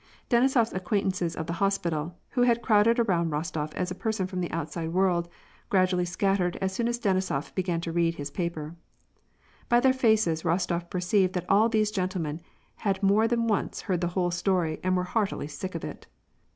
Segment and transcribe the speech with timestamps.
[0.31, 4.41] Deni sofs acquaintances of the hospital, who had crowded around Rostof as a person from
[4.41, 5.29] the outside world,
[5.69, 8.75] gradually scattered as soon as Denisof began to read his paper.
[9.69, 12.41] 6y their faces, Ros tof perceived that all these gentlemen
[12.77, 16.07] had more than once heard the whole story and were heartily sick of it.